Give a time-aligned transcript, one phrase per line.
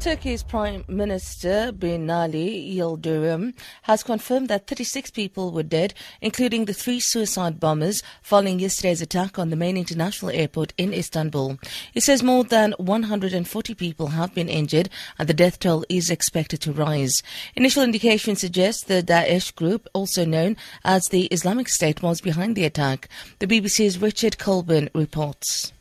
[0.00, 5.92] Turkey's Prime Minister Binali Yildirim has confirmed that 36 people were dead,
[6.22, 11.58] including the three suicide bombers following yesterday's attack on the main international airport in Istanbul.
[11.92, 16.62] He says more than 140 people have been injured and the death toll is expected
[16.62, 17.22] to rise.
[17.54, 22.64] Initial indications suggest the Daesh group, also known as the Islamic State, was behind the
[22.64, 23.06] attack.
[23.38, 25.74] The BBC's Richard Colburn reports.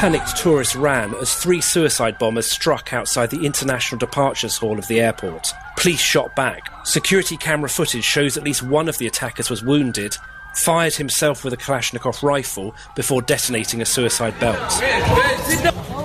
[0.00, 4.98] Panicked tourists ran as three suicide bombers struck outside the international departures hall of the
[4.98, 5.52] airport.
[5.76, 6.70] Police shot back.
[6.86, 10.16] Security camera footage shows at least one of the attackers was wounded,
[10.54, 14.56] fired himself with a Kalashnikov rifle before detonating a suicide belt.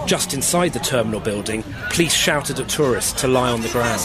[0.05, 4.01] Just inside the terminal building, police shouted at tourists to lie on the ground.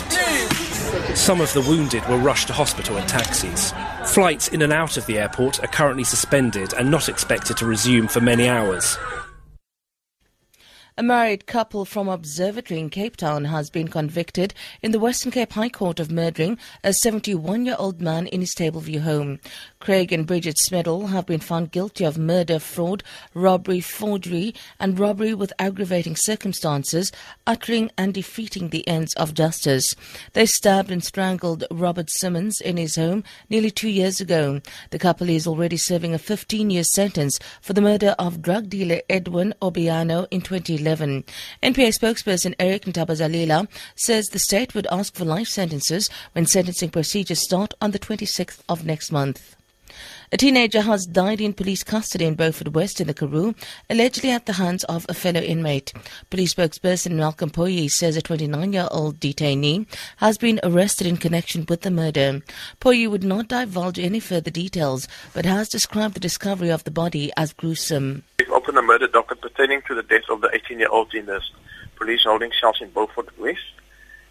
[1.16, 3.72] Some of the wounded were rushed to hospital in taxis.
[4.06, 8.06] Flights in and out of the airport are currently suspended and not expected to resume
[8.06, 8.96] for many hours.
[11.00, 15.54] A married couple from Observatory in Cape Town has been convicted in the Western Cape
[15.54, 19.40] High Court of murdering a 71 year old man in his Tableview home.
[19.78, 25.32] Craig and Bridget Smiddle have been found guilty of murder, fraud, robbery, forgery, and robbery
[25.32, 27.10] with aggravating circumstances,
[27.46, 29.88] uttering and defeating the ends of justice.
[30.34, 34.60] They stabbed and strangled Robert Simmons in his home nearly two years ago.
[34.90, 39.00] The couple is already serving a 15 year sentence for the murder of drug dealer
[39.08, 40.89] Edwin Obiano in 2011.
[40.96, 41.24] 2011.
[41.62, 47.40] NPA spokesperson Eric Ntabazalila says the state would ask for life sentences when sentencing procedures
[47.40, 49.56] start on the 26th of next month.
[50.32, 53.54] A teenager has died in police custody in Beaufort West in the Karoo,
[53.88, 55.92] allegedly at the hands of a fellow inmate.
[56.30, 59.86] Police spokesperson Malcolm Pojie says a 29-year-old detainee
[60.18, 62.42] has been arrested in connection with the murder.
[62.80, 67.32] Pojie would not divulge any further details, but has described the discovery of the body
[67.36, 68.22] as gruesome.
[68.60, 71.40] Opened a murder docket pertaining to the death of the 18-year-old in the
[71.96, 73.72] police holding cells in Beaufort West.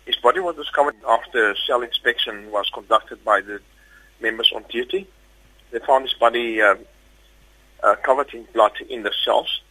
[0.06, 3.60] His body was discovered after cell inspection was conducted by the
[4.22, 5.08] members on duty.
[5.72, 6.76] They found his body uh,
[7.82, 9.62] uh, covered in blood in the cells.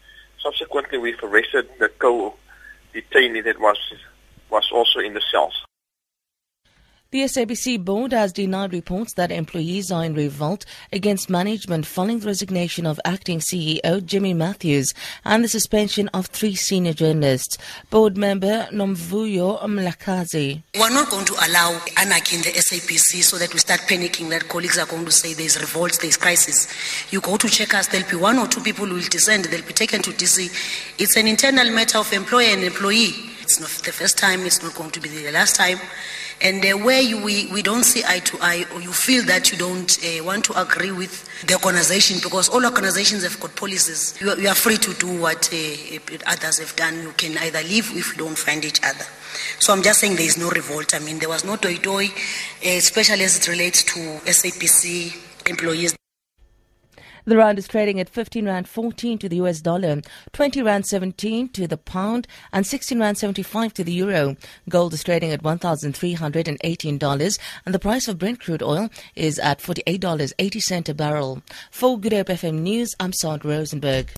[0.43, 3.79] Subsequently, we've arrested the co-detainee that was
[4.51, 5.68] was also in the cells.
[7.11, 12.27] The SABC board has denied reports that employees are in revolt against management following the
[12.27, 14.93] resignation of acting CEO Jimmy Matthews
[15.25, 17.57] and the suspension of three senior journalists.
[17.89, 20.63] Board member Nomvuyo Mhlakaza.
[20.79, 24.47] We're not going to allow anarchy in the SABC so that we start panicking that
[24.47, 26.69] colleagues are going to say there's revolt, there's crisis.
[27.11, 29.67] You go to check us, there'll be one or two people who will descend, they'll
[29.67, 30.51] be taken to DC.
[30.99, 33.28] It's an internal matter of employer and employee.
[33.49, 35.79] It's not the first time, it's not going to be the last time.
[36.43, 39.51] And uh, where you, we, we don't see eye to eye, or you feel that
[39.51, 44.19] you don't uh, want to agree with the organization, because all organizations have got policies,
[44.21, 47.01] you are, you are free to do what uh, others have done.
[47.01, 49.07] You can either leave if you don't find each other.
[49.61, 50.95] So I'm just saying there is no revolt.
[50.95, 52.13] I mean, there was no toyi-toyi,
[52.77, 55.97] especially as it relates to SABC employees.
[57.29, 60.01] The rand is trading at 15 rand 14 to the US dollar,
[60.33, 64.35] 20 rand 17 to the pound, and 16 rand 75 to the euro.
[64.71, 70.89] Gold is trading at $1,318, and the price of Brent crude oil is at $48.80
[70.89, 71.43] a barrel.
[71.71, 74.11] For Good Hope FM News, I'm Sandra Rosenberg.